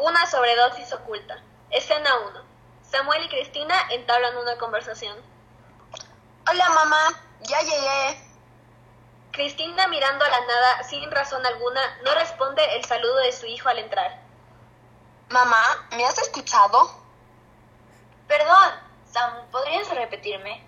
[0.00, 1.42] Una sobredosis oculta.
[1.70, 2.40] Escena 1.
[2.90, 5.14] Samuel y Cristina entablan una conversación.
[6.48, 8.18] Hola mamá, ya llegué.
[9.30, 13.68] Cristina mirando a la nada sin razón alguna no responde el saludo de su hijo
[13.68, 14.22] al entrar.
[15.28, 16.90] Mamá, ¿me has escuchado?
[18.26, 18.72] Perdón,
[19.12, 20.66] Sam, ¿podrías repetirme?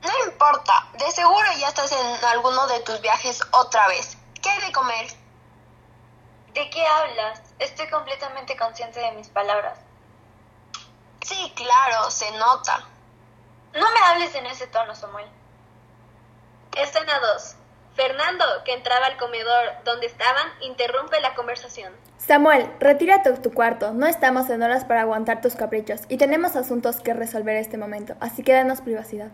[0.00, 4.16] No importa, de seguro ya estás en alguno de tus viajes otra vez.
[4.40, 5.23] ¿Qué hay de comer?
[6.54, 7.42] ¿De qué hablas?
[7.58, 9.76] Estoy completamente consciente de mis palabras.
[11.22, 12.84] Sí, claro, se nota.
[13.74, 15.26] No me hables en ese tono, Samuel.
[16.76, 17.56] Escena 2.
[17.96, 21.92] Fernando, que entraba al comedor donde estaban, interrumpe la conversación.
[22.18, 23.92] Samuel, retírate a tu cuarto.
[23.92, 28.14] No estamos en horas para aguantar tus caprichos y tenemos asuntos que resolver este momento,
[28.20, 29.30] así que danos privacidad.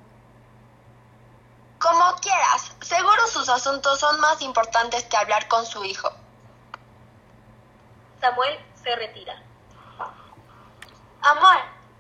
[1.79, 2.73] Como quieras.
[2.81, 6.11] Seguro sus asuntos son más importantes que hablar con su hijo.
[8.21, 9.43] Samuel se retira.
[11.23, 11.57] Amor,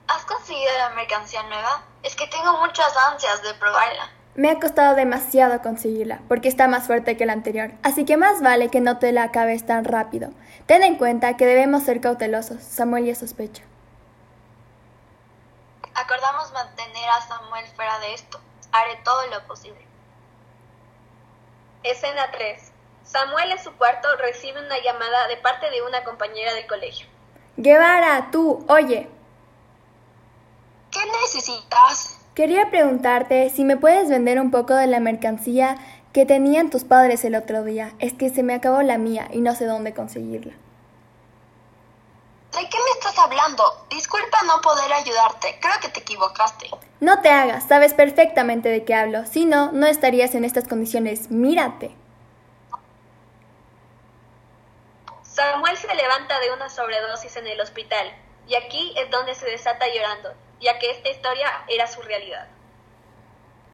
[0.09, 1.83] ¿has conseguido la mercancía nueva?
[2.03, 4.11] Es que tengo muchas ansias de probarla.
[4.35, 8.43] Me ha costado demasiado conseguirla, porque está más fuerte que la anterior, así que más
[8.43, 10.31] vale que no te la acabes tan rápido.
[10.67, 13.63] Ten en cuenta que debemos ser cautelosos, Samuel ya sospecha.
[15.95, 18.41] Acordamos mantener a Samuel fuera de esto.
[18.73, 19.85] Haré todo lo posible.
[21.83, 22.70] Escena 3.
[23.05, 27.07] Samuel en su cuarto recibe una llamada de parte de una compañera del colegio.
[27.57, 29.09] Guevara, tú, oye.
[30.91, 32.19] ¿Qué necesitas?
[32.35, 35.77] Quería preguntarte si me puedes vender un poco de la mercancía
[36.13, 37.93] que tenían tus padres el otro día.
[37.99, 40.55] Es que se me acabó la mía y no sé dónde conseguirla.
[42.53, 43.63] ¿De qué me estás hablando?
[43.91, 45.59] Disculpa no poder ayudarte.
[45.61, 46.69] Creo que te equivocaste.
[46.99, 49.25] No te hagas, sabes perfectamente de qué hablo.
[49.27, 51.31] Si no, no estarías en estas condiciones.
[51.31, 51.95] Mírate.
[55.23, 58.13] Samuel se levanta de una sobredosis en el hospital
[58.47, 62.49] y aquí es donde se desata llorando, ya que esta historia era su realidad.